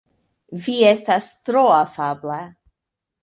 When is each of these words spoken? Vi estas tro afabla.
Vi 0.67 0.77
estas 0.91 1.27
tro 1.49 1.63
afabla. 1.75 2.39